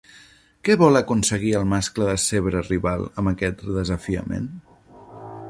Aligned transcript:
Què 0.69 0.77
vol 0.83 0.99
aconseguir 0.99 1.51
el 1.59 1.67
mascle 1.73 2.15
zebra 2.23 2.65
rival 2.71 3.05
amb 3.11 3.33
aquest 3.35 3.63
desafiament? 3.79 4.51